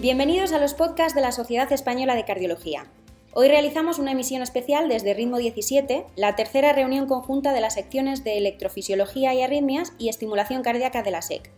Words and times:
Bienvenidos 0.00 0.52
a 0.52 0.60
los 0.60 0.74
podcasts 0.74 1.16
de 1.16 1.22
la 1.22 1.32
Sociedad 1.32 1.72
Española 1.72 2.14
de 2.14 2.24
Cardiología. 2.24 2.86
Hoy 3.32 3.48
realizamos 3.48 3.98
una 3.98 4.12
emisión 4.12 4.42
especial 4.42 4.88
desde 4.88 5.12
Ritmo 5.12 5.38
17, 5.38 6.06
la 6.14 6.36
tercera 6.36 6.72
reunión 6.72 7.08
conjunta 7.08 7.52
de 7.52 7.60
las 7.60 7.74
secciones 7.74 8.22
de 8.22 8.38
electrofisiología 8.38 9.34
y 9.34 9.42
arritmias 9.42 9.94
y 9.98 10.08
estimulación 10.08 10.62
cardíaca 10.62 11.02
de 11.02 11.10
la 11.10 11.20
SEC. 11.20 11.50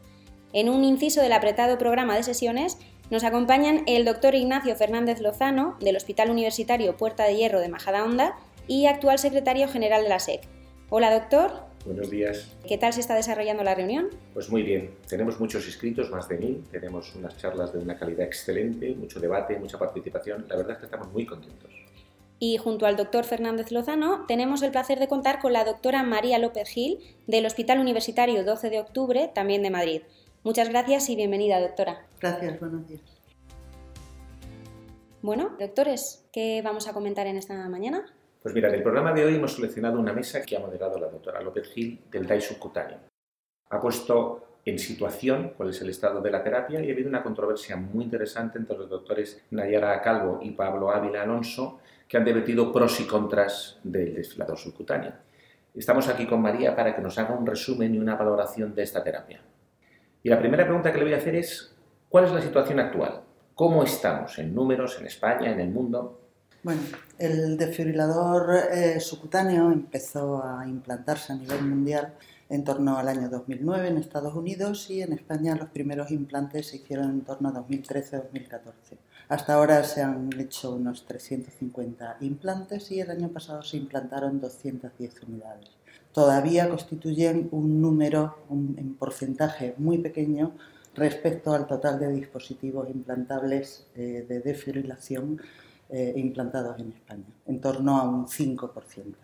En 0.54 0.70
un 0.70 0.84
inciso 0.84 1.20
del 1.20 1.34
apretado 1.34 1.76
programa 1.76 2.16
de 2.16 2.22
sesiones 2.22 2.78
nos 3.10 3.24
acompañan 3.24 3.82
el 3.86 4.06
doctor 4.06 4.34
Ignacio 4.34 4.74
Fernández 4.74 5.20
Lozano, 5.20 5.76
del 5.80 5.96
Hospital 5.96 6.30
Universitario 6.30 6.96
Puerta 6.96 7.24
de 7.24 7.36
Hierro 7.36 7.60
de 7.60 7.68
Majadahonda 7.68 8.38
y 8.66 8.86
actual 8.86 9.18
secretario 9.18 9.68
general 9.68 10.02
de 10.02 10.08
la 10.08 10.18
SEC. 10.18 10.48
Hola 10.88 11.12
doctor, 11.12 11.69
Buenos 11.84 12.10
días. 12.10 12.46
¿Qué 12.68 12.76
tal 12.76 12.92
se 12.92 13.00
está 13.00 13.14
desarrollando 13.14 13.64
la 13.64 13.74
reunión? 13.74 14.08
Pues 14.34 14.50
muy 14.50 14.62
bien. 14.62 14.90
Tenemos 15.08 15.40
muchos 15.40 15.64
inscritos, 15.66 16.10
más 16.10 16.28
de 16.28 16.36
mil. 16.36 16.64
Tenemos 16.70 17.14
unas 17.14 17.36
charlas 17.38 17.72
de 17.72 17.78
una 17.78 17.98
calidad 17.98 18.26
excelente, 18.26 18.94
mucho 18.94 19.18
debate, 19.18 19.58
mucha 19.58 19.78
participación. 19.78 20.46
La 20.48 20.56
verdad 20.56 20.72
es 20.72 20.78
que 20.78 20.84
estamos 20.84 21.10
muy 21.10 21.24
contentos. 21.24 21.70
Y 22.38 22.58
junto 22.58 22.86
al 22.86 22.96
doctor 22.96 23.24
Fernández 23.24 23.70
Lozano 23.70 24.24
tenemos 24.26 24.62
el 24.62 24.70
placer 24.70 24.98
de 24.98 25.08
contar 25.08 25.40
con 25.40 25.52
la 25.52 25.64
doctora 25.64 26.02
María 26.02 26.38
López 26.38 26.68
Gil 26.68 26.98
del 27.26 27.46
Hospital 27.46 27.80
Universitario 27.80 28.44
12 28.44 28.70
de 28.70 28.80
Octubre, 28.80 29.30
también 29.34 29.62
de 29.62 29.70
Madrid. 29.70 30.02
Muchas 30.42 30.68
gracias 30.68 31.08
y 31.08 31.16
bienvenida, 31.16 31.60
doctora. 31.60 32.06
Gracias, 32.20 32.60
buenos 32.60 32.86
días. 32.88 33.02
Bueno, 35.22 35.54
doctores, 35.58 36.24
¿qué 36.32 36.62
vamos 36.62 36.88
a 36.88 36.94
comentar 36.94 37.26
en 37.26 37.36
esta 37.36 37.68
mañana? 37.68 38.06
Pues 38.42 38.54
mira, 38.54 38.68
en 38.70 38.76
el 38.76 38.82
programa 38.82 39.12
de 39.12 39.22
hoy 39.22 39.34
hemos 39.34 39.52
seleccionado 39.52 40.00
una 40.00 40.14
mesa 40.14 40.40
que 40.40 40.56
ha 40.56 40.60
moderado 40.60 40.98
la 40.98 41.08
doctora 41.08 41.42
López 41.42 41.70
Gil 41.74 42.00
del 42.10 42.26
DAI 42.26 42.40
subcutáneo. 42.40 42.98
Ha 43.68 43.78
puesto 43.78 44.60
en 44.64 44.78
situación 44.78 45.52
cuál 45.58 45.68
es 45.68 45.82
el 45.82 45.90
estado 45.90 46.22
de 46.22 46.30
la 46.30 46.42
terapia 46.42 46.80
y 46.80 46.88
ha 46.88 46.92
habido 46.92 47.10
una 47.10 47.22
controversia 47.22 47.76
muy 47.76 48.04
interesante 48.04 48.56
entre 48.56 48.78
los 48.78 48.88
doctores 48.88 49.44
Nayara 49.50 50.00
Calvo 50.00 50.38
y 50.40 50.52
Pablo 50.52 50.90
Ávila 50.90 51.22
Alonso 51.22 51.80
que 52.08 52.16
han 52.16 52.24
debatido 52.24 52.72
pros 52.72 52.98
y 53.00 53.06
contras 53.06 53.78
del 53.84 54.14
desfilador 54.14 54.56
subcutáneo. 54.56 55.12
Estamos 55.74 56.08
aquí 56.08 56.26
con 56.26 56.40
María 56.40 56.74
para 56.74 56.96
que 56.96 57.02
nos 57.02 57.18
haga 57.18 57.34
un 57.34 57.46
resumen 57.46 57.94
y 57.94 57.98
una 57.98 58.16
valoración 58.16 58.74
de 58.74 58.84
esta 58.84 59.04
terapia. 59.04 59.42
Y 60.22 60.30
la 60.30 60.38
primera 60.38 60.64
pregunta 60.64 60.90
que 60.90 60.98
le 60.98 61.04
voy 61.04 61.12
a 61.12 61.18
hacer 61.18 61.34
es, 61.34 61.76
¿cuál 62.08 62.24
es 62.24 62.32
la 62.32 62.40
situación 62.40 62.80
actual? 62.80 63.20
¿Cómo 63.54 63.84
estamos 63.84 64.38
en 64.38 64.54
números 64.54 64.98
en 64.98 65.06
España, 65.06 65.52
en 65.52 65.60
el 65.60 65.68
mundo? 65.68 66.19
Bueno, 66.62 66.82
el 67.18 67.56
desfibrilador 67.56 68.54
eh, 68.70 69.00
subcutáneo 69.00 69.72
empezó 69.72 70.44
a 70.44 70.68
implantarse 70.68 71.32
a 71.32 71.36
nivel 71.36 71.62
mundial 71.62 72.12
en 72.50 72.64
torno 72.64 72.98
al 72.98 73.08
año 73.08 73.30
2009 73.30 73.88
en 73.88 73.96
Estados 73.96 74.34
Unidos 74.34 74.90
y 74.90 75.00
en 75.00 75.14
España 75.14 75.56
los 75.56 75.70
primeros 75.70 76.10
implantes 76.10 76.66
se 76.66 76.76
hicieron 76.76 77.08
en 77.12 77.20
torno 77.22 77.48
a 77.48 77.52
2013-2014. 77.66 78.98
Hasta 79.30 79.54
ahora 79.54 79.82
se 79.84 80.02
han 80.02 80.28
hecho 80.38 80.74
unos 80.74 81.06
350 81.06 82.18
implantes 82.20 82.90
y 82.90 83.00
el 83.00 83.10
año 83.10 83.30
pasado 83.30 83.62
se 83.62 83.78
implantaron 83.78 84.38
210 84.38 85.22
unidades. 85.22 85.70
Todavía 86.12 86.68
constituyen 86.68 87.48
un 87.52 87.80
número, 87.80 88.36
un, 88.50 88.74
en 88.78 88.96
porcentaje 88.96 89.74
muy 89.78 89.96
pequeño 89.96 90.52
respecto 90.94 91.54
al 91.54 91.66
total 91.66 91.98
de 91.98 92.12
dispositivos 92.12 92.90
implantables 92.90 93.86
eh, 93.94 94.26
de 94.28 94.40
desfibrilación 94.40 95.40
eh, 95.92 96.12
implantados 96.16 96.78
en 96.78 96.92
España, 96.92 97.24
en 97.46 97.60
torno 97.60 97.98
a 97.98 98.04
un 98.04 98.26
5%. 98.26 99.14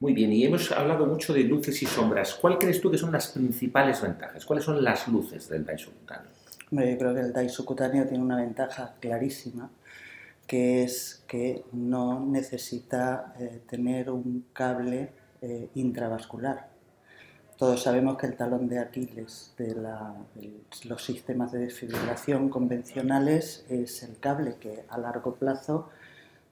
Muy 0.00 0.12
bien, 0.12 0.32
y 0.32 0.44
hemos 0.44 0.70
hablado 0.70 1.06
mucho 1.06 1.32
de 1.32 1.42
luces 1.42 1.82
y 1.82 1.86
sombras. 1.86 2.34
¿Cuál 2.34 2.58
crees 2.58 2.80
tú 2.80 2.90
que 2.90 2.98
son 2.98 3.10
las 3.10 3.28
principales 3.28 4.00
ventajas? 4.00 4.44
¿Cuáles 4.44 4.64
son 4.64 4.82
las 4.82 5.08
luces 5.08 5.48
del 5.48 5.64
DAI 5.64 5.78
subcutáneo? 5.78 6.30
Yo 6.70 6.98
creo 6.98 7.14
que 7.14 7.20
el 7.20 7.32
DAI 7.32 7.48
subcutáneo 7.48 8.06
tiene 8.06 8.22
una 8.22 8.36
ventaja 8.36 8.94
clarísima, 9.00 9.70
que 10.46 10.84
es 10.84 11.24
que 11.26 11.64
no 11.72 12.24
necesita 12.24 13.34
eh, 13.40 13.60
tener 13.68 14.10
un 14.10 14.46
cable 14.52 15.10
eh, 15.42 15.68
intravascular. 15.74 16.68
Todos 17.58 17.82
sabemos 17.82 18.16
que 18.16 18.26
el 18.28 18.36
talón 18.36 18.68
de 18.68 18.78
Aquiles 18.78 19.52
de, 19.58 19.74
los 20.84 21.04
sistemas 21.04 21.50
de 21.50 21.58
desfibrilación 21.58 22.50
convencionales 22.50 23.66
es 23.68 24.04
el 24.04 24.16
cable 24.20 24.58
que 24.60 24.84
a 24.88 24.96
largo 24.96 25.34
plazo 25.34 25.88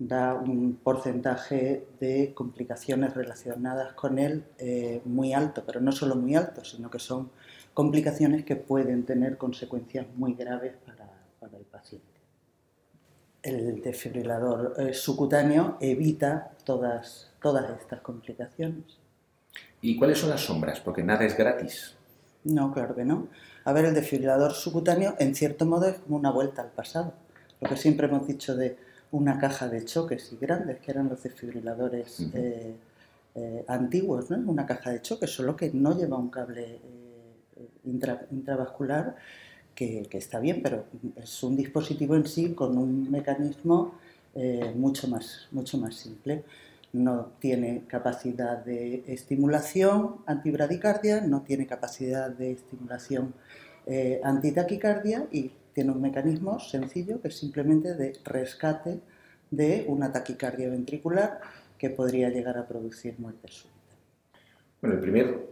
da 0.01 0.35
un 0.35 0.81
porcentaje 0.83 1.87
de 2.01 2.35
complicaciones 2.35 3.15
relacionadas 3.15 3.93
con 3.93 4.19
él 4.19 4.47
eh, 4.59 5.01
muy 5.05 5.33
alto, 5.33 5.63
pero 5.65 5.81
no 5.81 5.93
solo 5.93 6.17
muy 6.17 6.35
alto, 6.35 6.65
sino 6.65 6.91
que 6.91 6.99
son 6.99 7.31
complicaciones 7.73 8.45
que 8.45 8.57
pueden 8.57 9.07
tener 9.07 9.39
consecuencias 9.39 10.09
muy 10.17 10.35
graves 10.35 10.75
para, 10.85 11.07
el 11.57 11.65
paciente. 11.67 12.09
El 13.45 13.81
desfibrilador 13.81 14.75
eh, 14.77 14.93
subcutáneo 14.93 15.77
evita 15.81 16.51
todas, 16.65 17.31
todas 17.41 17.81
estas 17.81 18.01
complicaciones. 18.01 19.06
¿Y 19.81 19.97
cuáles 19.97 20.19
son 20.19 20.31
las 20.31 20.41
sombras? 20.41 20.81
Porque 20.81 21.03
nada 21.03 21.25
es 21.25 21.37
gratis. 21.37 21.95
No, 22.45 22.73
claro 22.73 22.95
que 22.95 23.05
no. 23.05 23.29
A 23.65 23.73
ver, 23.73 23.85
el 23.87 23.95
desfibrilador 23.95 24.53
subcutáneo, 24.53 25.17
en 25.19 25.35
cierto 25.35 25.67
modo, 25.67 25.89
es 25.89 25.99
como 25.99 26.17
una 26.17 26.31
vuelta 26.31 26.63
al 26.63 26.71
pasado. 26.71 27.13
Lo 27.61 27.69
que 27.69 27.77
siempre 27.77 28.07
hemos 28.07 28.27
dicho 28.27 28.55
de 28.55 28.77
una 29.11 29.39
caja 29.39 29.69
de 29.69 29.85
choques 29.85 30.33
y 30.33 30.37
grandes, 30.37 30.79
que 30.81 30.91
eran 30.91 31.09
los 31.09 31.23
desfibriladores 31.23 32.21
eh, 32.35 32.75
eh, 33.35 33.65
antiguos, 33.69 34.31
¿no? 34.31 34.51
Una 34.51 34.67
caja 34.67 34.91
de 34.91 35.03
choques, 35.03 35.31
solo 35.31 35.57
que 35.57 35.71
no 35.73 35.97
lleva 35.97 36.17
un 36.17 36.31
cable 36.31 36.81
eh, 37.57 37.69
intravascular, 38.31 39.17
que, 39.75 40.07
que, 40.09 40.19
está 40.19 40.39
bien, 40.41 40.63
pero 40.63 40.85
es 41.17 41.43
un 41.43 41.57
dispositivo 41.57 42.15
en 42.17 42.27
sí 42.27 42.55
con 42.55 42.79
un 42.79 43.11
mecanismo 43.11 43.95
mucho, 44.75 45.09
más, 45.09 45.49
mucho 45.51 45.79
más 45.79 45.95
simple 45.95 46.45
no 46.97 47.33
tiene 47.39 47.85
capacidad 47.87 48.65
de 48.65 49.05
estimulación 49.07 50.17
antibradicardia, 50.27 51.21
no 51.21 51.43
tiene 51.43 51.67
capacidad 51.67 52.31
de 52.31 52.53
estimulación 52.53 53.35
eh, 53.87 54.21
antitaquicardia 54.25 55.27
y 55.31 55.53
tiene 55.75 55.93
un 55.93 56.01
mecanismo 56.01 56.59
sencillo 56.59 57.21
que 57.21 57.29
es 57.29 57.37
simplemente 57.37 57.95
de 57.95 58.19
rescate 58.25 59.01
de 59.51 59.85
una 59.89 60.11
taquicardia 60.11 60.71
ventricular 60.71 61.41
que 61.79 61.91
podría 61.91 62.31
llegar 62.31 62.57
a 62.57 62.67
producir 62.67 63.15
muerte 63.19 63.49
súbita. 63.49 63.77
Bueno, 64.81 64.97
el 64.97 65.03
primer 65.03 65.47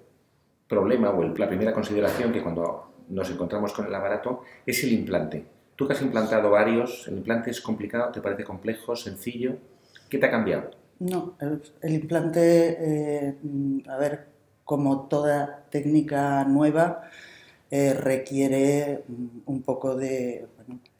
problema 0.66 1.10
o 1.10 1.22
la 1.22 1.46
primera 1.46 1.74
consideración 1.74 2.32
que 2.32 2.42
cuando 2.42 2.94
nos 3.10 3.30
encontramos 3.30 3.74
con 3.74 3.86
el 3.86 3.94
aparato 3.94 4.42
es 4.64 4.82
el 4.82 4.92
implante. 4.92 5.44
Tú 5.76 5.86
que 5.86 5.92
has 5.92 6.00
implantado 6.00 6.50
varios, 6.50 7.06
¿el 7.08 7.18
implante 7.18 7.50
es 7.50 7.60
complicado? 7.60 8.10
¿Te 8.12 8.22
parece 8.22 8.44
complejo, 8.44 8.96
sencillo? 8.96 9.58
¿Qué 10.08 10.16
te 10.18 10.26
ha 10.26 10.30
cambiado? 10.30 10.83
No, 11.00 11.36
el, 11.40 11.94
implante, 11.94 13.28
eh, 13.28 13.36
a 13.88 13.96
ver, 13.96 14.28
como 14.64 15.06
toda 15.08 15.64
técnica 15.70 16.44
nueva, 16.44 17.02
eh, 17.70 17.94
requiere 17.94 19.04
un 19.46 19.62
poco 19.62 19.96
de 19.96 20.46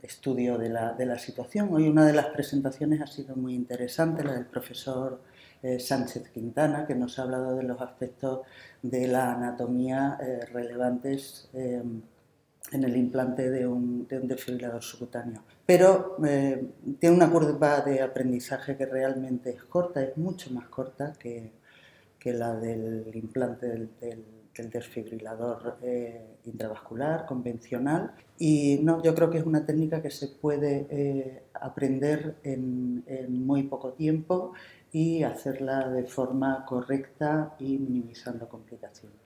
estudio 0.02 0.58
de 0.58 0.68
la, 0.68 0.92
de 0.92 1.06
la, 1.06 1.18
situación. 1.18 1.72
Hoy 1.72 1.88
una 1.88 2.04
de 2.04 2.12
las 2.12 2.26
presentaciones 2.26 3.00
ha 3.00 3.06
sido 3.06 3.36
muy 3.36 3.54
interesante, 3.54 4.24
la 4.24 4.34
del 4.34 4.46
profesor 4.46 5.22
eh, 5.62 5.78
Sánchez 5.78 6.28
Quintana, 6.30 6.86
que 6.86 6.94
nos 6.94 7.18
ha 7.18 7.22
hablado 7.22 7.56
de 7.56 7.62
los 7.62 7.80
aspectos 7.80 8.40
de 8.82 9.06
la 9.06 9.32
anatomía 9.32 10.18
relevantes 10.52 11.48
en 12.72 12.84
el 12.84 12.96
implante 12.96 13.50
de 13.50 13.66
un, 13.66 14.06
de 14.08 14.18
un 14.18 14.28
desfibrilador 14.28 14.82
subcutáneo. 14.82 15.42
Pero 15.66 16.16
eh, 16.24 16.66
tiene 16.98 17.16
una 17.16 17.30
curva 17.30 17.80
de 17.80 18.00
aprendizaje 18.00 18.76
que 18.76 18.86
realmente 18.86 19.50
es 19.50 19.64
corta, 19.64 20.02
es 20.02 20.16
mucho 20.16 20.50
más 20.52 20.68
corta 20.68 21.12
que, 21.18 21.52
que 22.18 22.32
la 22.32 22.54
del 22.54 23.10
implante 23.14 23.68
del, 23.68 23.90
del, 24.00 24.24
desfibrilador 24.70 25.78
eh, 25.82 26.38
intravascular 26.44 27.26
convencional. 27.26 28.12
Y 28.38 28.78
no, 28.82 29.02
yo 29.02 29.14
creo 29.14 29.28
que 29.28 29.38
es 29.38 29.44
una 29.44 29.66
técnica 29.66 30.00
que 30.00 30.10
se 30.10 30.28
puede 30.28 30.86
eh, 30.90 31.42
aprender 31.54 32.36
en, 32.44 33.02
en 33.06 33.44
muy 33.44 33.64
poco 33.64 33.94
tiempo 33.94 34.52
y 34.92 35.24
hacerla 35.24 35.88
de 35.90 36.04
forma 36.04 36.64
correcta 36.64 37.56
y 37.58 37.78
minimizando 37.78 38.48
complicaciones. 38.48 39.23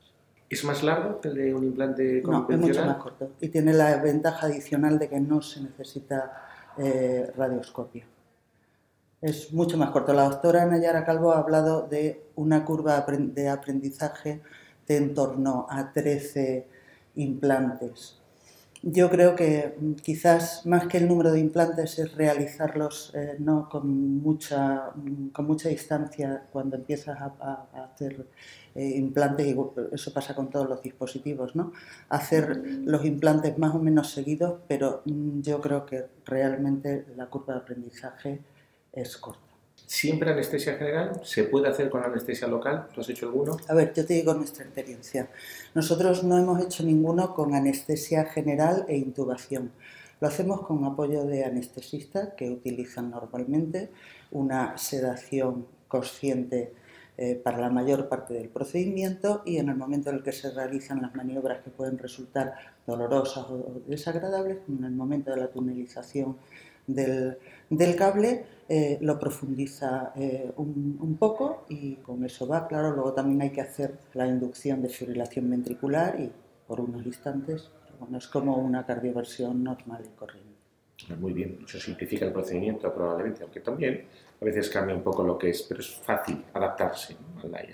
¿Es 0.48 0.64
más 0.64 0.82
largo 0.82 1.20
que 1.20 1.28
el 1.28 1.34
de 1.34 1.54
un 1.54 1.64
implante 1.64 2.22
convencional? 2.22 2.60
No, 2.60 2.66
es 2.66 2.76
mucho 2.76 2.86
más 2.86 3.02
corto. 3.02 3.30
Y 3.40 3.48
tiene 3.48 3.72
la 3.74 3.96
ventaja 3.96 4.46
adicional 4.46 4.98
de 4.98 5.08
que 5.08 5.20
no 5.20 5.42
se 5.42 5.60
necesita 5.60 6.48
eh, 6.78 7.30
radioscopio. 7.36 8.04
Es 9.20 9.52
mucho 9.52 9.76
más 9.76 9.90
corto. 9.90 10.12
La 10.12 10.28
doctora 10.28 10.64
Nayara 10.64 11.04
Calvo 11.04 11.32
ha 11.32 11.40
hablado 11.40 11.86
de 11.86 12.24
una 12.36 12.64
curva 12.64 13.04
de 13.06 13.48
aprendizaje 13.48 14.40
de 14.86 14.96
en 14.96 15.12
torno 15.12 15.66
a 15.68 15.92
13 15.92 16.66
implantes. 17.16 18.18
Yo 18.82 19.10
creo 19.10 19.34
que 19.34 19.76
mm, 19.80 19.94
quizás 19.94 20.64
más 20.66 20.86
que 20.86 20.98
el 20.98 21.08
número 21.08 21.32
de 21.32 21.40
implantes 21.40 21.98
es 21.98 22.14
realizarlos 22.14 23.12
eh, 23.14 23.36
no 23.38 23.68
con 23.68 24.20
mucha, 24.22 24.90
mm, 24.94 25.28
con 25.28 25.46
mucha 25.46 25.68
distancia 25.68 26.44
cuando 26.52 26.76
empiezas 26.76 27.18
a, 27.20 27.66
hacer 27.92 28.26
eh, 28.74 28.92
implantes, 28.96 29.46
y 29.46 29.56
eso 29.92 30.12
pasa 30.12 30.34
con 30.34 30.50
todos 30.50 30.68
los 30.68 30.82
dispositivos, 30.82 31.56
¿no? 31.56 31.72
hacer 32.08 32.56
los 32.84 33.04
implantes 33.04 33.58
más 33.58 33.74
o 33.74 33.78
menos 33.78 34.10
seguidos, 34.10 34.60
pero 34.68 35.02
mm, 35.04 35.40
yo 35.40 35.60
creo 35.60 35.84
que 35.86 36.06
realmente 36.24 37.06
la 37.16 37.26
curva 37.26 37.54
de 37.54 37.60
aprendizaje 37.60 38.40
es 38.92 39.16
corta. 39.16 39.47
¿Siempre 39.88 40.30
anestesia 40.30 40.74
general? 40.74 41.18
¿Se 41.24 41.44
puede 41.44 41.66
hacer 41.66 41.88
con 41.88 42.04
anestesia 42.04 42.46
local? 42.46 42.88
¿Tú 42.92 43.00
has 43.00 43.08
hecho 43.08 43.24
alguno? 43.24 43.56
A 43.68 43.74
ver, 43.74 43.94
yo 43.94 44.04
te 44.04 44.12
digo 44.12 44.34
nuestra 44.34 44.64
experiencia. 44.64 45.30
Nosotros 45.74 46.24
no 46.24 46.36
hemos 46.36 46.62
hecho 46.62 46.82
ninguno 46.82 47.34
con 47.34 47.54
anestesia 47.54 48.26
general 48.26 48.84
e 48.86 48.98
intubación. 48.98 49.72
Lo 50.20 50.28
hacemos 50.28 50.66
con 50.66 50.84
apoyo 50.84 51.24
de 51.24 51.42
anestesistas 51.46 52.34
que 52.36 52.50
utilizan 52.50 53.10
normalmente 53.10 53.88
una 54.30 54.76
sedación 54.76 55.66
consciente 55.88 56.74
eh, 57.16 57.34
para 57.34 57.56
la 57.56 57.70
mayor 57.70 58.10
parte 58.10 58.34
del 58.34 58.50
procedimiento 58.50 59.42
y 59.46 59.56
en 59.56 59.70
el 59.70 59.76
momento 59.76 60.10
en 60.10 60.16
el 60.16 60.22
que 60.22 60.32
se 60.32 60.50
realizan 60.50 61.00
las 61.00 61.14
maniobras 61.14 61.62
que 61.62 61.70
pueden 61.70 61.96
resultar 61.96 62.54
dolorosas 62.86 63.46
o 63.48 63.80
desagradables, 63.86 64.58
como 64.66 64.80
en 64.80 64.84
el 64.84 64.92
momento 64.92 65.30
de 65.30 65.38
la 65.38 65.48
tunelización 65.48 66.36
del, 66.88 67.38
del 67.70 67.94
cable, 67.94 68.44
eh, 68.68 68.98
lo 69.00 69.18
profundiza 69.18 70.12
eh, 70.16 70.50
un, 70.56 71.16
poco 71.18 71.64
y 71.70 71.94
con 71.96 72.22
eso 72.24 72.46
va, 72.46 72.66
claro, 72.68 72.90
luego 72.90 73.14
también 73.14 73.40
hay 73.40 73.50
que 73.50 73.62
hacer 73.62 73.94
la 74.12 74.26
inducción 74.26 74.82
de 74.82 74.88
fibrilación 74.88 75.48
ventricular 75.48 76.20
y 76.20 76.30
por 76.66 76.80
unos 76.80 77.06
instantes, 77.06 77.70
bueno, 77.98 78.18
es 78.18 78.26
como 78.26 78.58
una 78.58 78.84
cardioversión 78.84 79.64
normal 79.64 80.02
y 80.04 80.18
corriente. 80.18 80.48
Muy 81.18 81.32
bien, 81.32 81.60
eso 81.64 81.78
simplifica 81.78 82.26
el 82.26 82.32
procedimiento 82.32 82.92
probablemente, 82.92 83.42
aunque 83.42 83.60
también 83.60 84.04
a 84.40 84.44
veces 84.44 84.68
cambia 84.68 84.94
un 84.94 85.02
poco 85.02 85.22
lo 85.22 85.38
que 85.38 85.50
es, 85.50 85.62
pero 85.62 85.80
es 85.80 85.94
fácil 85.94 86.44
adaptarse. 86.52 87.16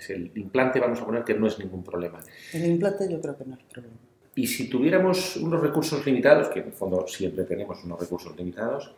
El 0.09 0.31
implante 0.35 0.79
vamos 0.79 1.01
a 1.01 1.05
poner 1.05 1.23
que 1.23 1.33
no 1.33 1.47
es 1.47 1.59
ningún 1.59 1.83
problema. 1.83 2.19
El 2.53 2.65
implante 2.67 3.11
yo 3.11 3.19
creo 3.19 3.37
que 3.37 3.45
no 3.45 3.55
es 3.55 3.63
problema. 3.63 3.97
Y 4.35 4.47
si 4.47 4.69
tuviéramos 4.69 5.37
unos 5.37 5.61
recursos 5.61 6.05
limitados, 6.05 6.49
que 6.49 6.59
en 6.59 6.67
el 6.67 6.73
fondo 6.73 7.05
siempre 7.07 7.43
tenemos 7.45 7.83
unos 7.83 7.99
recursos 7.99 8.35
limitados, 8.37 8.93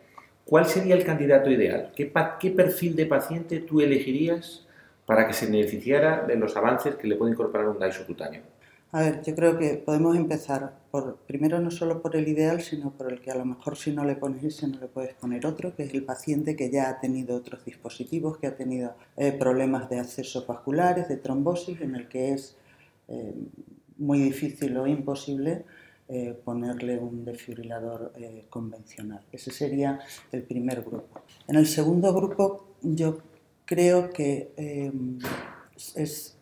¿Cuál 0.48 0.66
sería 0.66 0.96
el 0.96 1.04
candidato 1.04 1.52
ideal? 1.52 1.92
¿Qué, 1.94 2.06
perfil 2.52 2.96
de 2.96 3.06
paciente 3.06 3.60
tú 3.60 3.82
elegirías 3.82 4.66
para 5.06 5.28
que 5.28 5.34
se 5.34 5.46
beneficiara 5.46 6.26
de 6.26 6.38
los 6.38 6.56
avances 6.56 6.96
que 6.96 7.06
le 7.06 7.18
puede 7.18 7.34
incorporar 7.34 7.68
un 7.68 7.78
DAI 7.78 7.92
subcutáneo? 7.92 8.44
A 8.94 9.02
ver, 9.02 9.22
yo 9.24 9.36
creo 9.36 9.58
que 9.60 9.74
podemos 9.74 10.16
empezar 10.16 10.72
por, 10.90 11.18
primero 11.28 11.60
no 11.60 11.70
solo 11.70 12.02
por 12.02 12.16
el 12.16 12.30
ideal, 12.30 12.62
sino 12.62 12.92
por 12.92 13.12
el 13.12 13.20
que 13.20 13.30
a 13.30 13.36
lo 13.36 13.44
mejor 13.44 13.76
si 13.76 13.92
no 13.92 14.06
le 14.06 14.16
pones 14.16 14.42
ese 14.42 14.70
no 14.70 14.80
le 14.80 14.88
puedes 14.88 15.14
poner 15.16 15.46
otro, 15.46 15.76
que 15.76 15.84
es 15.84 15.94
el 15.94 16.06
paciente 16.06 16.56
que 16.56 16.70
ya 16.70 16.90
ha 16.90 17.02
tenido 17.02 17.36
otros 17.36 17.66
dispositivos, 17.66 18.38
que 18.38 18.48
ha 18.48 18.56
tenido 18.56 18.96
eh, 19.18 19.34
problemas 19.34 19.90
de 19.90 20.00
acceso 20.00 20.46
vasculares, 20.46 21.10
de 21.10 21.18
trombosis, 21.18 21.82
en 21.82 21.96
el 21.96 22.08
que 22.08 22.32
es 22.32 22.56
eh, 23.10 23.34
muy 23.98 24.20
difícil 24.20 24.78
o 24.78 24.88
imposible 24.88 25.66
eh, 26.10 26.40
ponerle 26.44 26.98
un 26.98 27.26
desfibrilador 27.26 28.14
eh, 28.16 28.46
convencional. 28.50 29.22
Ese 29.32 29.52
sería 29.52 30.00
el 30.32 30.44
primer 30.44 30.82
grupo. 30.82 31.20
En 31.48 31.58
el 31.58 31.68
segundo 31.68 32.14
grupo 32.14 32.68
yo 32.82 33.20
creo 33.66 34.10
que 34.12 34.54
eh, 34.56 34.92
es 35.96 36.38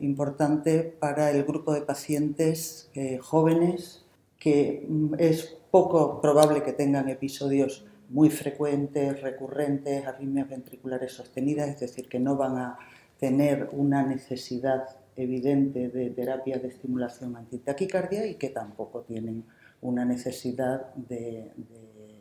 importante 0.00 0.82
para 0.84 1.30
el 1.30 1.42
grupo 1.44 1.74
de 1.74 1.82
pacientes 1.82 2.90
jóvenes 3.20 4.04
que 4.38 4.86
mm, 4.88 5.14
es 5.18 5.56
poco 5.70 6.20
probable 6.20 6.62
que 6.62 6.72
tengan 6.72 7.08
episodios 7.08 7.84
muy 8.08 8.30
frecuentes, 8.30 9.20
recurrentes, 9.20 10.06
arritmias 10.06 10.48
ventriculares 10.48 11.12
sostenidas, 11.12 11.68
es 11.68 11.80
decir, 11.80 12.08
que 12.08 12.20
no 12.20 12.36
van 12.36 12.56
a 12.56 12.78
tener 13.18 13.70
una 13.72 14.02
necesidad 14.02 14.84
evidente 15.16 15.88
de 15.88 16.10
terapia 16.10 16.58
de 16.58 16.68
estimulación 16.68 17.36
antitaquicardia 17.36 18.26
y 18.26 18.34
que 18.34 18.50
tampoco 18.50 19.00
tienen 19.00 19.44
una 19.80 20.04
necesidad 20.04 20.94
de, 20.94 21.52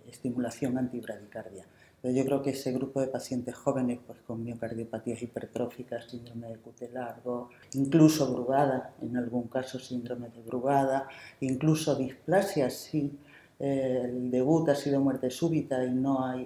estimulación 0.07 0.77
antibradicardia. 0.77 1.65
yo 2.03 2.24
creo 2.25 2.42
que 2.42 2.51
ese 2.51 2.71
grupo 2.71 3.01
de 3.01 3.07
pacientes 3.07 3.56
jóvenes 3.56 4.00
pues, 4.06 4.19
con 4.21 4.44
miocardiopatías 4.44 5.21
hipertróficas, 5.21 6.09
síndrome 6.09 6.47
de 6.47 6.57
QT 6.57 6.94
largo, 6.94 7.50
incluso 7.74 8.31
Brugada, 8.31 8.94
en 9.01 9.18
algún 9.18 9.48
caso 9.48 9.77
síndrome 9.77 10.30
de 10.30 10.41
Brugada, 10.41 11.09
incluso 11.41 11.95
displasia 11.95 12.69
si 12.69 13.12
eh, 13.59 14.03
el 14.06 14.31
debut 14.31 14.69
ha 14.69 14.75
sido 14.75 15.01
muerte 15.01 15.30
súbita 15.30 15.83
y 15.83 15.94
no 15.94 16.24
hay 16.25 16.45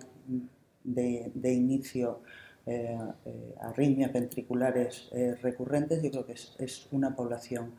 de, 0.84 1.32
de 1.36 1.54
inicio 1.54 2.22
eh, 2.72 2.96
eh, 3.26 3.56
arritmias 3.62 4.14
ventriculares 4.14 5.10
eh, 5.12 5.34
recurrentes, 5.42 6.04
yo 6.04 6.12
creo 6.12 6.26
que 6.28 6.34
es, 6.34 6.88
una 6.92 7.16
población 7.16 7.72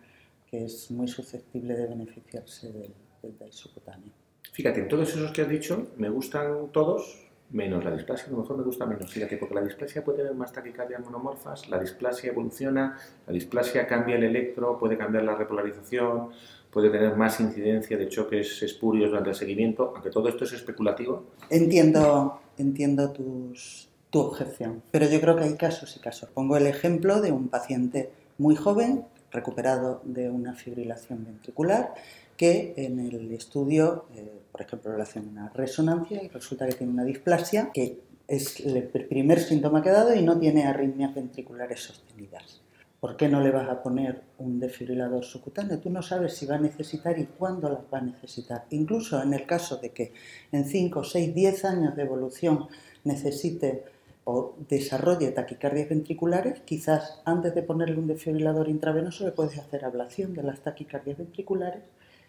que 0.50 0.64
es 0.64 0.90
muy 0.90 1.06
susceptible 1.06 1.76
de 1.76 1.86
beneficiarse 1.86 2.72
del, 2.72 2.92
del 3.38 3.52
subcutáneo. 3.52 4.10
Fíjate, 4.50 4.80
en 4.80 4.88
todos 4.88 5.10
esos 5.10 5.30
que 5.30 5.42
has 5.42 5.48
dicho, 5.48 5.92
me 5.96 6.08
gustan 6.08 6.72
todos, 6.72 7.24
menos 7.50 7.84
la 7.84 7.92
displasia, 7.92 8.26
a 8.26 8.30
lo 8.30 8.38
mejor 8.38 8.56
me 8.56 8.64
gusta 8.64 8.84
menos. 8.84 9.12
Fíjate, 9.12 9.36
porque 9.36 9.54
la 9.54 9.62
displasia 9.62 10.02
puede 10.02 10.18
tener 10.18 10.34
más 10.34 10.52
taquicardias 10.52 11.00
monomorfas, 11.04 11.68
la 11.68 11.78
displasia 11.78 12.32
evoluciona, 12.32 12.98
la 13.28 13.32
displasia 13.32 13.86
cambia 13.86 14.16
el 14.16 14.24
electro, 14.24 14.76
puede 14.76 14.98
cambiar 14.98 15.22
la 15.22 15.36
repolarización, 15.36 16.30
puede 16.68 16.90
tener 16.90 17.14
más 17.14 17.38
incidencia 17.38 17.96
de 17.96 18.08
choques 18.08 18.60
espurios 18.64 19.10
durante 19.10 19.30
el 19.30 19.36
seguimiento, 19.36 19.92
aunque 19.94 20.10
todo 20.10 20.28
esto 20.28 20.42
es 20.42 20.52
especulativo. 20.52 21.26
Entiendo, 21.48 22.40
entiendo 22.58 23.12
tus, 23.12 23.89
tu 24.10 24.20
objeción. 24.20 24.82
Pero 24.90 25.08
yo 25.08 25.20
creo 25.20 25.36
que 25.36 25.44
hay 25.44 25.54
casos 25.54 25.96
y 25.96 26.00
casos. 26.00 26.28
Pongo 26.30 26.56
el 26.56 26.66
ejemplo 26.66 27.20
de 27.20 27.32
un 27.32 27.48
paciente 27.48 28.10
muy 28.38 28.56
joven, 28.56 29.04
recuperado 29.30 30.02
de 30.04 30.28
una 30.28 30.54
fibrilación 30.54 31.24
ventricular, 31.24 31.94
que 32.36 32.74
en 32.76 32.98
el 32.98 33.32
estudio, 33.32 34.06
eh, 34.16 34.40
por 34.50 34.62
ejemplo, 34.62 34.96
le 34.96 35.02
hacen 35.02 35.28
una 35.28 35.50
resonancia 35.50 36.22
y 36.22 36.28
resulta 36.28 36.66
que 36.66 36.72
tiene 36.72 36.92
una 36.92 37.04
displasia, 37.04 37.70
que 37.72 38.00
es 38.26 38.60
el 38.60 38.84
primer 38.84 39.40
síntoma 39.40 39.82
que 39.82 39.90
ha 39.90 39.92
dado 39.92 40.14
y 40.14 40.22
no 40.22 40.38
tiene 40.38 40.64
arritmias 40.64 41.14
ventriculares 41.14 41.80
sostenidas. 41.80 42.62
¿Por 43.00 43.16
qué 43.16 43.28
no 43.28 43.40
le 43.40 43.50
vas 43.50 43.68
a 43.68 43.82
poner 43.82 44.22
un 44.38 44.60
desfibrilador 44.60 45.24
subcutáneo? 45.24 45.80
Tú 45.80 45.90
no 45.90 46.02
sabes 46.02 46.34
si 46.34 46.46
va 46.46 46.56
a 46.56 46.60
necesitar 46.60 47.18
y 47.18 47.24
cuándo 47.26 47.68
las 47.68 47.80
va 47.92 47.98
a 47.98 48.02
necesitar. 48.02 48.66
Incluso 48.70 49.22
en 49.22 49.32
el 49.32 49.46
caso 49.46 49.78
de 49.78 49.90
que 49.90 50.12
en 50.52 50.66
5, 50.66 51.02
6, 51.02 51.34
10 51.34 51.64
años 51.64 51.96
de 51.96 52.02
evolución 52.02 52.68
necesite 53.04 53.84
o 54.24 54.54
desarrolle 54.68 55.30
taquicardias 55.30 55.88
ventriculares, 55.88 56.60
quizás 56.60 57.20
antes 57.24 57.54
de 57.54 57.62
ponerle 57.62 57.98
un 57.98 58.06
desfibrilador 58.06 58.68
intravenoso 58.68 59.24
le 59.24 59.32
puedes 59.32 59.58
hacer 59.58 59.84
ablación 59.84 60.34
de 60.34 60.42
las 60.42 60.60
taquicardias 60.60 61.18
ventriculares 61.18 61.82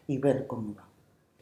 y 0.07 0.17
ver 0.17 0.47
cómo 0.47 0.75
va. 0.75 0.87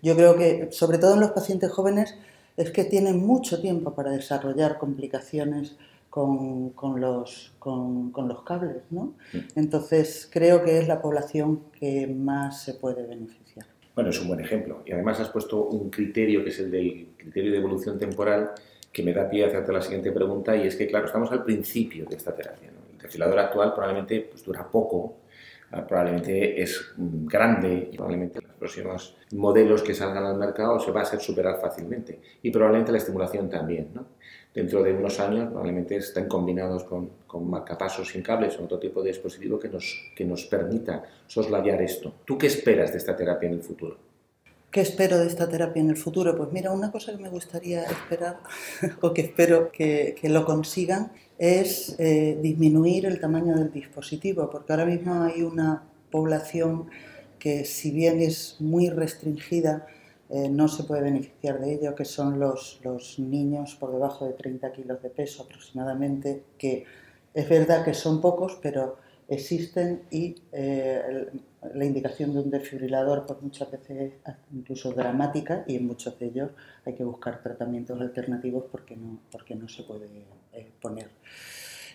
Yo 0.01 0.15
creo 0.15 0.38
que, 0.38 0.69
sobre 0.71 0.97
todo 0.97 1.13
en 1.15 1.19
los 1.21 1.31
pacientes 1.31 1.71
jóvenes, 1.71 2.15
es 2.57 2.71
que 2.71 2.83
tienen 2.83 3.25
mucho 3.25 3.62
tiempo 3.62 3.93
para 3.93 4.12
desarrollar 4.12 4.77
complicaciones 4.77 5.77
con, 6.09 6.74
los, 7.00 7.53
con, 7.59 8.12
los, 8.15 8.43
cables, 8.43 8.83
¿no? 8.89 9.13
Entonces, 9.55 10.27
creo 10.31 10.63
que 10.63 10.79
es 10.79 10.88
la 10.88 11.01
población 11.01 11.62
que 11.79 12.07
más 12.07 12.63
se 12.63 12.74
puede 12.74 13.05
beneficiar. 13.05 13.65
Bueno, 13.93 14.09
es 14.09 14.19
un 14.19 14.27
buen 14.27 14.39
ejemplo. 14.39 14.81
Y 14.85 14.91
además 14.91 15.19
has 15.19 15.29
puesto 15.29 15.65
un 15.65 15.89
criterio 15.89 16.43
que 16.43 16.50
es 16.50 16.59
el 16.59 16.71
del 16.71 17.09
criterio 17.17 17.51
de 17.51 17.57
evolución 17.57 18.00
temporal, 18.00 18.51
que 18.91 19.03
me 19.03 19.13
da 19.13 19.29
pie 19.29 19.43
a 19.43 19.48
hacerte 19.48 19.72
la 19.72 19.81
siguiente 19.81 20.12
pregunta 20.12 20.55
y 20.55 20.67
es 20.67 20.75
que, 20.75 20.88
claro, 20.88 21.05
estamos 21.05 21.31
al 21.31 21.43
principio 21.43 22.05
de 22.05 22.15
esta 22.15 22.36
terapia. 22.36 22.69
El 22.69 22.98
desfibrilador 22.98 23.39
actual 23.39 23.74
probablemente 23.74 24.22
pues, 24.22 24.43
dura 24.43 24.67
poco, 24.69 25.17
ah, 25.72 25.86
probablemente 25.86 26.62
es 26.62 26.93
mm, 26.98 27.27
grande 27.27 27.89
y 27.91 27.96
probablemente 27.96 28.41
los 28.41 28.53
próximos 28.53 29.15
modelos 29.31 29.84
que 29.84 29.93
salgan 29.93 30.25
al 30.25 30.38
mercado 30.38 30.79
se 30.79 30.91
va 30.91 31.01
a 31.01 31.03
hacer 31.03 31.19
superar 31.19 31.60
fácilmente 31.62 32.19
y 32.41 32.50
probablemente 32.50 32.91
la 32.91 32.98
estimulación 32.98 33.50
también. 33.50 33.89
¿no? 33.93 34.05
Dentro 34.53 34.81
de 34.81 34.93
unos 34.93 35.19
años 35.19 35.48
probablemente 35.48 35.96
estén 35.98 36.27
combinados 36.27 36.84
con, 36.84 37.12
con 37.27 37.48
marcapasos 37.48 38.10
sin 38.10 38.24
cables 38.24 38.58
o 38.60 38.63
otro 38.63 38.79
tipo 38.79 39.03
de 39.03 39.10
dispositivo 39.10 39.60
que 39.60 39.69
nos, 39.69 40.12
que 40.15 40.25
nos 40.25 40.46
permita 40.46 41.03
soslayar 41.27 41.81
esto. 41.84 42.15
¿Tú 42.25 42.38
qué 42.38 42.48
esperas 42.48 42.91
de 42.91 42.98
esta 42.98 43.15
terapia 43.15 43.48
en 43.48 43.53
el 43.53 43.62
futuro? 43.62 44.08
¿Qué 44.71 44.81
espero 44.81 45.17
de 45.17 45.25
esta 45.25 45.49
terapia 45.49 45.81
en 45.81 45.89
el 45.89 45.97
futuro? 45.97 46.38
Pues 46.38 46.51
mira, 46.51 46.71
una 46.71 46.91
cosa 46.91 47.11
que 47.11 47.17
me 47.17 47.29
gustaría 47.29 47.85
esperar, 47.85 48.38
o 49.01 49.13
que 49.15 49.21
espero 49.21 49.71
que, 49.71 50.15
lo 50.23 50.45
consigan, 50.45 51.11
es 51.39 51.95
eh, 51.97 52.38
disminuir 52.39 53.07
el 53.07 53.19
tamaño 53.19 53.55
del 53.57 53.71
dispositivo, 53.71 54.47
porque 54.51 54.71
ahora 54.71 54.85
mismo 54.85 55.23
hay 55.23 55.41
una 55.41 55.83
población 56.11 56.88
que 57.39 57.65
si 57.65 57.89
bien 57.89 58.21
es 58.21 58.57
muy 58.59 58.89
restringida, 58.91 59.88
eh, 60.29 60.49
no 60.49 60.67
se 60.67 60.83
puede 60.83 61.01
beneficiar 61.01 61.59
de 61.59 61.73
ello, 61.73 61.95
que 61.95 62.05
son 62.05 62.39
los, 62.39 62.79
los 62.83 63.17
niños 63.17 63.73
por 63.73 63.91
debajo 63.91 64.27
de 64.27 64.33
30 64.33 64.71
kilos 64.73 65.01
de 65.01 65.09
peso 65.09 65.43
aproximadamente, 65.43 66.43
que 66.59 66.85
es 67.33 67.49
verdad 67.49 67.83
que 67.83 67.95
son 67.95 68.21
pocos, 68.21 68.59
pero 68.61 68.97
existen 69.29 70.03
y 70.11 70.35
eh, 70.51 71.27
la 71.73 71.85
indicación 71.85 72.33
de 72.33 72.39
un 72.39 72.49
desfibrilador 72.49 73.25
pues 73.25 73.41
muchas 73.41 73.69
veces 73.71 74.13
es 74.25 74.35
incluso 74.53 74.91
dramática 74.93 75.65
y 75.67 75.75
en 75.75 75.87
muchos 75.87 76.17
de 76.17 76.27
ellos 76.27 76.51
hay 76.85 76.93
que 76.93 77.03
buscar 77.03 77.41
tratamientos 77.43 77.99
alternativos 77.99 78.65
porque 78.71 78.95
no, 78.95 79.19
porque 79.31 79.55
no 79.55 79.67
se 79.67 79.83
puede 79.83 80.07
eh, 80.53 80.71
poner. 80.81 81.09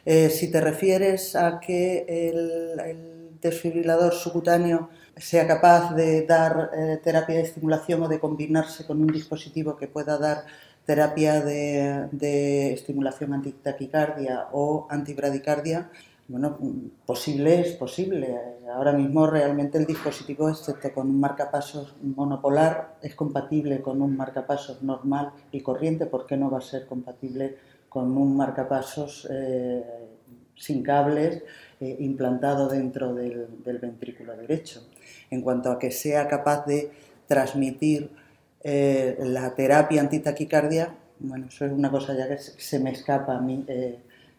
Eh, 0.05 0.29
si 0.29 0.51
te 0.51 0.61
refieres 0.61 1.35
a 1.35 1.61
que 1.61 2.05
el, 2.09 3.13
desfibrilador 3.41 4.15
subcutáneo 4.15 4.89
sea 5.19 5.47
capaz 5.47 5.95
de 5.95 6.25
dar 6.25 6.71
terapia 7.03 7.35
de 7.35 7.43
estimulación 7.43 8.03
o 8.03 8.09
de 8.09 8.19
combinarse 8.19 8.87
con 8.87 9.03
un 9.03 9.09
dispositivo 9.09 9.77
que 9.77 9.87
pueda 9.87 10.17
dar 10.17 10.47
terapia 10.87 11.43
de, 11.43 12.09
de 12.11 12.73
estimulación 12.73 13.35
antitaquicardia 13.35 14.49
o 14.53 14.87
antibradicardia, 14.89 15.91
bueno, 16.27 16.59
posible 17.05 17.61
es 17.61 17.73
posible. 17.73 18.35
Ahora 18.73 18.93
mismo 18.93 19.27
realmente 19.27 19.77
el 19.77 19.85
dispositivo, 19.85 20.49
excepto 20.49 20.93
con 20.93 21.09
un 21.09 21.21
marcapasos 21.21 21.95
monopolar, 22.03 22.97
es 23.03 23.15
compatible 23.15 23.83
con 23.83 24.01
un 24.01 24.17
marcapasos 24.17 24.83
normal 24.83 25.33
y 25.53 25.61
corriente. 25.61 26.07
¿Por 26.07 26.27
qué 26.27 26.37
no 26.37 26.51
va 26.51 26.59
a 26.59 26.63
ser 26.63 26.87
compatible 26.87 27.57
con 27.91 28.17
un 28.17 28.37
marcapasos 28.37 29.29
eh, 29.31 29.85
sin 30.57 30.83
cables 30.83 31.43
eh, 31.79 31.97
implantado 32.01 32.69
dentro 32.69 33.15
del, 33.15 33.47
ventrículo 33.81 34.35
derecho? 34.35 34.83
En 35.31 35.43
cuanto 35.43 35.71
a 35.71 35.79
que 35.79 35.91
sea 35.91 36.27
capaz 36.27 36.65
de 36.65 36.91
transmitir 37.27 38.11
eh, 38.63 39.19
la 39.21 39.55
terapia 39.55 40.01
antitaquicardia, 40.01 40.95
bueno, 41.19 41.49
eso 41.49 41.67
es 41.67 41.73
una 41.73 41.91
cosa 41.91 42.17
ya 42.17 42.29
que 42.29 42.39
se 42.39 42.79
me 42.79 42.93
escapa 42.93 43.37
a 43.37 43.41
mí 43.41 43.65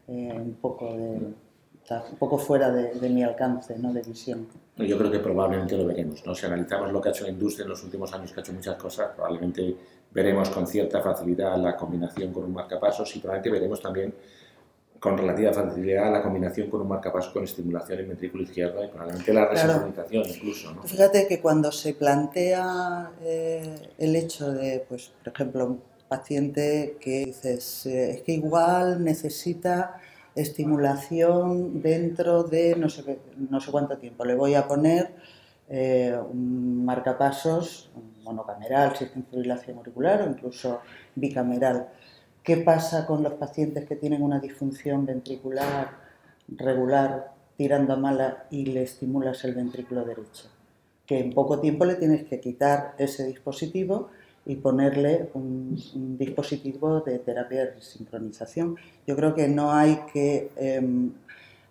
un 0.08 0.58
poco 0.62 0.96
de 0.96 1.45
está 1.86 2.04
un 2.10 2.18
poco 2.18 2.39
fuera 2.39 2.72
de, 2.72 3.10
mi 3.10 3.24
alcance 3.24 3.77
¿no? 3.77 3.94
de 3.94 4.01
visión. 4.01 4.48
Yo 4.75 4.98
creo 4.98 5.12
que 5.12 5.20
probablemente 5.20 5.77
lo 5.77 5.86
veremos. 5.86 6.25
¿no? 6.25 6.34
Si 6.34 6.44
analizamos 6.48 6.92
lo 6.92 7.00
que 7.00 7.10
ha 7.10 7.12
hecho 7.12 7.25
la 7.25 7.30
industria 7.30 7.63
en 7.63 7.70
los 7.70 7.84
últimos 7.84 8.12
años, 8.12 8.34
que 8.34 8.39
ha 8.39 8.44
hecho 8.44 8.54
muchas 8.54 8.75
cosas, 8.75 9.12
probablemente 9.15 9.75
veremos 10.12 10.50
con 10.50 10.65
cierta 10.65 11.00
facilidad 11.01 11.56
la 11.58 11.75
combinación 11.75 12.34
con 12.34 12.46
un 12.46 12.54
marcapasos 12.54 13.15
y 13.15 13.20
probablemente 13.20 13.51
veremos 13.51 13.82
también 13.82 14.15
con 15.00 15.15
relativa 15.15 15.54
facilidad 15.54 16.12
la 16.12 16.24
combinación 16.24 16.72
con 16.72 16.82
un 16.82 16.88
marcapasos 16.88 17.32
con 17.32 17.44
estimulación 17.44 18.00
en 18.00 18.08
ventrículo 18.08 18.42
izquierdo 18.42 18.84
y 18.84 18.88
probablemente 18.88 19.32
la 19.32 19.46
resincronización 19.46 20.24
incluso. 20.27 20.74
¿no? 20.74 20.82
Fíjate 20.82 21.27
que 21.27 21.39
cuando 21.39 21.72
se 21.72 21.94
plantea 21.94 23.12
eh, 23.22 23.75
el 24.00 24.15
hecho 24.15 24.51
de, 24.51 24.84
pues, 24.89 25.12
por 25.24 25.34
ejemplo, 25.34 25.65
un 25.68 25.82
paciente 26.08 26.98
que 27.00 27.25
dices, 27.25 27.86
eh, 27.86 28.12
es 28.12 28.22
que 28.24 28.32
igual 28.32 29.04
necesita 29.04 30.01
estimulación 30.36 31.82
dentro 31.82 32.44
de 32.44 32.75
no 32.75 32.89
sé, 32.89 33.20
no 33.38 33.60
sé 33.60 33.72
cuánto 33.72 33.98
tiempo. 33.98 34.25
Le 34.25 34.36
voy 34.36 34.56
a 34.56 34.68
poner 34.68 35.15
eh, 35.70 36.15
un 36.32 36.86
marcapasos 36.86 37.89
monocameral, 38.24 38.96
si 38.96 39.06
es 39.06 39.12
fibrilación 39.12 39.77
auricular 39.77 40.22
o 40.22 40.30
incluso 40.30 40.82
bicameral. 41.15 41.89
¿Qué 42.44 42.58
pasa 42.58 43.08
con 43.08 43.24
los 43.24 43.34
pacientes 43.34 43.86
que 43.86 43.96
tienen 43.96 44.22
una 44.22 44.39
disfunción 44.39 45.06
ventricular 45.06 45.98
regular 46.48 47.32
tirando 47.58 47.94
a 47.94 47.98
mala 47.98 48.46
y 48.51 48.68
le 48.68 48.84
estimulas 48.84 49.44
el 49.46 49.56
ventrículo 49.56 50.06
derecho? 50.06 50.50
Que 51.06 51.20
en 51.20 51.34
poco 51.34 51.60
tiempo 51.60 51.86
le 51.86 51.96
tienes 51.96 52.25
que 52.25 52.39
quitar 52.39 52.94
ese 52.98 53.25
dispositivo 53.25 54.10
y 54.46 54.56
ponerle 54.58 55.30
un, 55.34 55.75
dispositivo 56.18 57.02
de 57.02 57.20
terapia 57.20 57.66
de 57.66 57.82
sincronización. 57.82 58.75
Yo 59.08 59.16
creo 59.16 59.34
que 59.34 59.48
no 59.48 59.74
hay 59.74 60.02
que 60.14 60.52
em, 60.56 61.12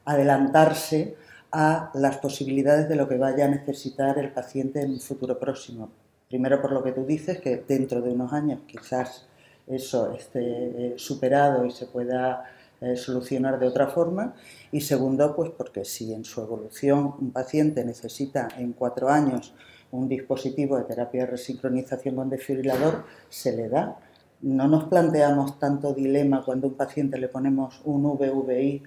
adelantarse 0.05 1.17
a 1.53 1.91
las 1.95 2.19
posibilidades 2.19 2.89
de 2.89 2.97
lo 2.97 3.09
que 3.09 3.17
vaya 3.17 3.45
a 3.45 3.49
necesitar 3.49 4.19
el 4.19 4.33
paciente 4.33 4.83
en 4.83 4.91
un 4.91 5.01
futuro 5.01 5.39
próximo. 5.39 5.91
Primero 6.29 6.61
por 6.61 6.73
lo 6.73 6.83
que 6.83 6.91
tú 6.91 7.07
dices, 7.07 7.41
que 7.41 7.63
dentro 7.69 8.03
de 8.03 8.11
unos 8.11 8.33
años 8.33 8.61
quizás 8.67 9.27
eso 9.67 10.13
esté 10.13 10.41
eh, 10.43 10.95
superado 10.97 11.65
y 11.65 11.71
se 11.71 11.87
pueda 11.87 12.45
eh, 12.81 12.97
solucionar 12.97 13.59
de 13.61 13.69
otra 13.69 13.87
forma. 13.87 14.35
Y 14.73 14.81
segundo, 14.81 15.37
pues 15.37 15.51
porque 15.51 15.85
si 15.85 16.13
en 16.13 16.25
su 16.25 16.43
evolución 16.43 17.15
un 17.21 17.31
paciente 17.31 17.85
necesita 17.85 18.49
en 18.59 18.73
cuatro 18.73 19.09
años 19.09 19.55
un 19.91 20.09
dispositivo 20.09 20.77
de 20.77 20.85
terapia 20.85 21.23
de 21.23 21.31
resincronización 21.33 22.17
con 22.17 22.31
desfibrilador, 22.31 23.05
se 23.29 23.57
le 23.57 23.69
da. 23.69 23.99
No 24.43 24.69
nos 24.69 24.85
planteamos 24.85 25.59
tanto 25.59 25.95
dilema 25.95 26.45
cuando 26.45 26.67
a 26.67 26.71
un 26.71 26.77
paciente 26.77 27.19
le 27.19 27.29
ponemos 27.29 27.81
un 27.85 28.05
VVI 28.05 28.83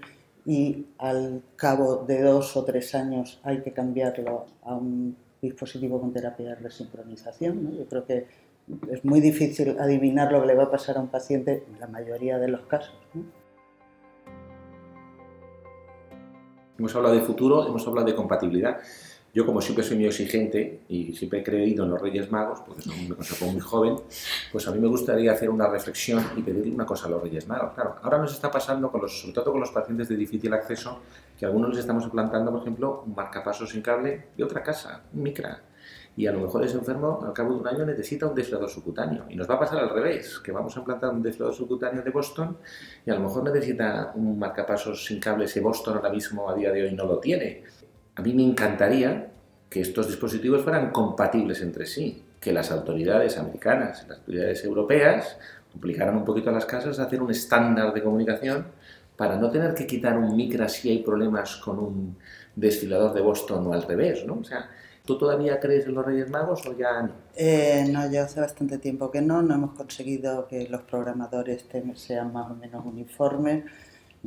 y 0.45 0.85
al 0.97 1.41
cabo 1.55 2.05
de 2.07 2.21
dos 2.21 2.55
o 2.55 2.63
tres 2.63 2.95
años 2.95 3.39
hay 3.43 3.61
que 3.61 3.73
cambiarlo 3.73 4.45
a 4.63 4.75
un 4.75 5.15
dispositivo 5.41 5.99
con 5.99 6.13
terapia 6.13 6.49
de 6.49 6.55
resincronización. 6.55 7.77
Yo 7.77 7.85
creo 7.85 8.05
que 8.05 8.27
es 8.91 9.05
muy 9.05 9.21
difícil 9.21 9.77
adivinar 9.79 10.31
lo 10.31 10.41
que 10.41 10.47
le 10.47 10.55
va 10.55 10.63
a 10.63 10.71
pasar 10.71 10.97
a 10.97 11.01
un 11.01 11.07
paciente 11.07 11.65
en 11.71 11.79
la 11.79 11.87
mayoría 11.87 12.37
de 12.37 12.47
los 12.49 12.61
casos. 12.61 12.95
Hemos 16.77 16.95
hablado 16.95 17.15
de 17.15 17.21
futuro, 17.21 17.67
hemos 17.67 17.87
hablado 17.87 18.07
de 18.07 18.15
compatibilidad. 18.15 18.77
Yo, 19.37 19.45
como 19.45 19.61
siempre 19.61 19.83
soy 19.83 19.97
muy 19.97 20.07
exigente 20.07 20.81
y 20.89 21.13
siempre 21.13 21.41
he 21.41 21.43
creído 21.43 21.83
en 21.83 21.91
los 21.91 22.01
Reyes 22.01 22.31
Magos, 22.31 22.61
porque 22.61 22.89
me 23.07 23.13
conservo 23.13 23.51
muy 23.51 23.61
joven, 23.61 23.95
pues 24.51 24.67
a 24.67 24.71
mí 24.71 24.79
me 24.79 24.87
gustaría 24.87 25.31
hacer 25.31 25.51
una 25.51 25.67
reflexión 25.67 26.25
y 26.35 26.41
pedirle 26.41 26.73
una 26.73 26.87
cosa 26.87 27.05
a 27.05 27.11
los 27.11 27.21
Reyes 27.21 27.47
Magos. 27.47 27.75
Claro, 27.75 27.97
ahora 28.01 28.17
nos 28.17 28.33
está 28.33 28.49
pasando, 28.49 28.91
con 28.91 28.99
los, 28.99 29.21
sobre 29.21 29.33
todo 29.35 29.51
con 29.51 29.59
los 29.59 29.69
pacientes 29.69 30.09
de 30.09 30.15
difícil 30.15 30.51
acceso, 30.55 31.01
que 31.37 31.45
algunos 31.45 31.69
les 31.69 31.81
estamos 31.81 32.03
implantando, 32.05 32.51
por 32.51 32.61
ejemplo, 32.61 33.03
un 33.05 33.13
marcapasos 33.13 33.69
sin 33.69 33.83
cable 33.83 34.29
de 34.35 34.43
otra 34.43 34.63
casa, 34.63 35.03
un 35.13 35.21
micra. 35.21 35.61
Y 36.15 36.25
a 36.25 36.31
lo 36.31 36.39
mejor 36.39 36.65
ese 36.65 36.75
enfermo, 36.75 37.19
al 37.23 37.31
cabo 37.31 37.53
de 37.53 37.59
un 37.59 37.67
año, 37.67 37.85
necesita 37.85 38.25
un 38.25 38.33
desfilador 38.33 38.71
subcutáneo. 38.71 39.25
Y 39.29 39.35
nos 39.35 39.47
va 39.47 39.53
a 39.53 39.59
pasar 39.59 39.77
al 39.77 39.91
revés, 39.91 40.39
que 40.39 40.51
vamos 40.51 40.75
a 40.75 40.79
implantar 40.79 41.13
un 41.13 41.21
desfilador 41.21 41.53
subcutáneo 41.53 42.01
de 42.01 42.09
Boston 42.09 42.57
y 43.05 43.11
a 43.11 43.13
lo 43.13 43.19
mejor 43.19 43.43
necesita 43.43 44.13
un 44.15 44.39
marcapasos 44.39 45.05
sin 45.05 45.19
cable. 45.19 45.45
Ese 45.45 45.61
Boston 45.61 45.97
ahora 45.97 46.09
mismo, 46.09 46.49
a 46.49 46.55
día 46.55 46.71
de 46.71 46.81
hoy, 46.81 46.95
no 46.95 47.05
lo 47.05 47.19
tiene 47.19 47.76
a 48.17 48.21
mí 48.23 48.33
me 48.33 48.43
encantaría 48.43 49.27
que 49.69 49.81
estos 49.81 50.07
dispositivos 50.07 50.63
fueran 50.63 50.91
compatibles 50.91 51.61
entre 51.61 51.85
sí, 51.85 52.23
que 52.39 52.51
las 52.51 52.71
autoridades 52.71 53.37
americanas 53.37 54.05
las 54.07 54.19
autoridades 54.19 54.63
europeas 54.63 55.37
obligaran 55.75 56.17
un 56.17 56.25
poquito 56.25 56.49
a 56.49 56.53
las 56.53 56.65
casas 56.65 56.99
a 56.99 57.03
hacer 57.03 57.21
un 57.21 57.29
estándar 57.29 57.93
de 57.93 58.01
comunicación 58.01 58.65
para 59.15 59.37
no 59.37 59.51
tener 59.51 59.75
que 59.75 59.85
quitar 59.85 60.17
un 60.17 60.35
micra 60.35 60.67
si 60.67 60.89
hay 60.89 61.03
problemas 61.03 61.57
con 61.57 61.77
un 61.77 62.17
desfilador 62.55 63.13
de 63.13 63.21
Boston 63.21 63.67
o 63.67 63.73
al 63.73 63.83
revés, 63.83 64.25
¿no? 64.25 64.39
O 64.39 64.43
sea, 64.43 64.67
¿tú 65.05 65.15
todavía 65.17 65.59
crees 65.59 65.85
en 65.85 65.93
los 65.93 66.05
Reyes 66.05 66.29
Magos 66.31 66.65
o 66.65 66.75
ya 66.75 67.03
no? 67.03 67.11
Eh, 67.35 67.85
no, 67.91 68.09
ya 68.09 68.23
hace 68.23 68.39
bastante 68.39 68.79
tiempo 68.79 69.11
que 69.11 69.21
no, 69.21 69.43
no 69.43 69.53
hemos 69.53 69.73
conseguido 69.75 70.47
que 70.47 70.67
los 70.67 70.81
programadores 70.81 71.65
sean 71.95 72.33
más 72.33 72.49
o 72.49 72.55
menos 72.55 72.83
uniformes 72.83 73.65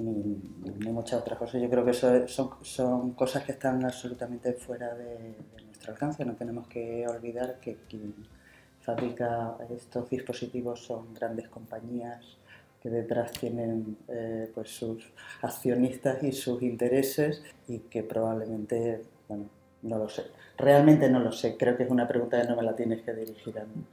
ni, 0.04 0.92
muchas 0.92 1.21
otras 1.21 1.38
cosas. 1.38 1.61
Yo 1.61 1.71
creo 1.71 1.85
que 1.85 1.92
eso 1.92 2.26
son, 2.62 3.12
cosas 3.12 3.45
que 3.45 3.52
están 3.52 3.85
absolutamente 3.85 4.52
fuera 4.54 4.95
de, 4.95 5.35
nuestro 5.66 5.92
alcance. 5.92 6.25
No 6.25 6.35
tenemos 6.35 6.66
que 6.69 7.07
olvidar 7.07 7.59
que 7.61 7.78
quien 7.88 8.14
fabrica 8.80 9.57
estos 9.71 10.09
dispositivos 10.11 10.85
son 10.85 11.14
grandes 11.14 11.49
compañías 11.49 12.38
que 12.83 12.88
detrás 12.88 13.33
tienen 13.33 13.99
eh, 14.09 14.50
pues 14.54 14.71
sus 14.71 15.12
accionistas 15.42 16.23
y 16.23 16.33
sus 16.33 16.62
intereses 16.62 17.42
y 17.69 17.80
que 17.80 18.02
probablemente, 18.02 19.02
bueno, 19.28 19.50
no 19.83 19.99
lo 19.99 20.09
sé. 20.09 20.25
Realmente 20.57 21.11
no 21.11 21.21
lo 21.21 21.33
sé. 21.33 21.57
Creo 21.57 21.76
que 21.76 21.85
es 21.85 21.90
una 21.90 22.09
pregunta 22.09 22.40
que 22.40 22.49
no 22.49 22.57
me 22.57 22.62
la 22.62 22.75
tienes 22.75 23.02
que 23.02 23.12
dirigir 23.12 23.59
a 23.59 23.64
mí. 23.64 23.85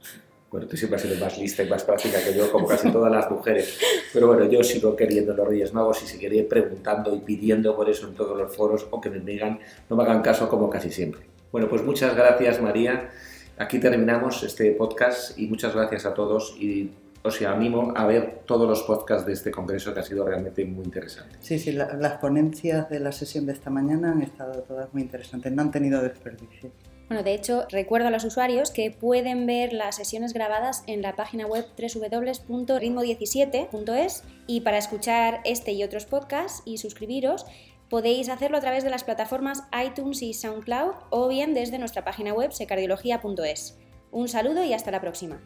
Bueno, 0.50 0.66
tú 0.66 0.78
siempre 0.78 0.96
has 0.96 1.02
sido 1.02 1.16
más 1.22 1.36
lista 1.38 1.62
y 1.62 1.68
más 1.68 1.84
práctica 1.84 2.18
que 2.24 2.34
yo, 2.34 2.50
como 2.50 2.66
casi 2.66 2.90
todas 2.90 3.12
las 3.12 3.30
mujeres. 3.30 3.78
Pero 4.12 4.28
bueno, 4.28 4.50
yo 4.50 4.64
sigo 4.64 4.96
queriendo 4.96 5.34
los 5.34 5.46
Reyes 5.46 5.74
Magos 5.74 6.02
y 6.02 6.06
seguiré 6.06 6.42
preguntando 6.44 7.14
y 7.14 7.18
pidiendo 7.18 7.76
por 7.76 7.90
eso 7.90 8.08
en 8.08 8.14
todos 8.14 8.36
los 8.36 8.56
foros, 8.56 8.86
o 8.90 9.00
que 9.00 9.10
me 9.10 9.18
digan, 9.20 9.58
no 9.90 9.96
me 9.96 10.04
hagan 10.04 10.22
caso 10.22 10.48
como 10.48 10.70
casi 10.70 10.90
siempre. 10.90 11.20
Bueno, 11.52 11.68
pues 11.68 11.82
muchas 11.82 12.16
gracias 12.16 12.62
María. 12.62 13.10
Aquí 13.58 13.78
terminamos 13.78 14.42
este 14.42 14.70
podcast 14.72 15.38
y 15.38 15.48
muchas 15.48 15.74
gracias 15.74 16.06
a 16.06 16.14
todos 16.14 16.56
y 16.58 16.92
os 17.22 17.42
animo 17.42 17.92
a 17.96 18.06
ver 18.06 18.42
todos 18.46 18.68
los 18.68 18.82
podcasts 18.84 19.26
de 19.26 19.32
este 19.32 19.50
congreso 19.50 19.92
que 19.92 20.00
ha 20.00 20.02
sido 20.02 20.24
realmente 20.24 20.64
muy 20.64 20.84
interesante. 20.84 21.36
Sí, 21.40 21.58
sí, 21.58 21.72
las 21.72 22.12
ponencias 22.18 22.88
de 22.88 23.00
la 23.00 23.12
sesión 23.12 23.46
de 23.46 23.52
esta 23.52 23.70
mañana 23.70 24.12
han 24.12 24.22
estado 24.22 24.62
todas 24.62 24.92
muy 24.94 25.02
interesantes, 25.02 25.52
no 25.52 25.62
han 25.62 25.70
tenido 25.70 26.00
desperdicio. 26.00 26.70
Bueno, 27.08 27.22
de 27.22 27.34
hecho, 27.34 27.66
recuerdo 27.70 28.08
a 28.08 28.10
los 28.10 28.24
usuarios 28.24 28.70
que 28.70 28.90
pueden 28.90 29.46
ver 29.46 29.72
las 29.72 29.96
sesiones 29.96 30.34
grabadas 30.34 30.84
en 30.86 31.00
la 31.00 31.16
página 31.16 31.46
web 31.46 31.64
www.ritmo17.es 31.78 34.24
y 34.46 34.60
para 34.60 34.76
escuchar 34.76 35.40
este 35.44 35.72
y 35.72 35.82
otros 35.82 36.04
podcasts 36.04 36.60
y 36.66 36.76
suscribiros 36.76 37.46
podéis 37.88 38.28
hacerlo 38.28 38.58
a 38.58 38.60
través 38.60 38.84
de 38.84 38.90
las 38.90 39.04
plataformas 39.04 39.62
iTunes 39.82 40.20
y 40.20 40.34
SoundCloud 40.34 40.96
o 41.08 41.28
bien 41.28 41.54
desde 41.54 41.78
nuestra 41.78 42.04
página 42.04 42.34
web 42.34 42.52
secardiología.es. 42.52 43.78
Un 44.10 44.28
saludo 44.28 44.62
y 44.62 44.74
hasta 44.74 44.90
la 44.90 45.00
próxima. 45.00 45.40